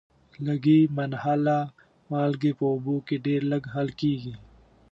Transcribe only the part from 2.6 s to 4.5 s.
اوبو کې ډیر لږ حل کیږي.